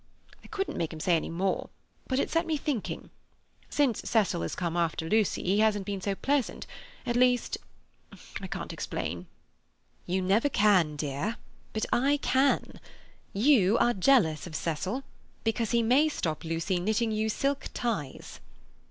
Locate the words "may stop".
15.83-16.43